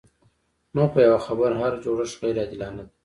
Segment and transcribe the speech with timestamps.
[0.75, 2.93] نو په یوه خبره هر جوړښت غیر عادلانه دی.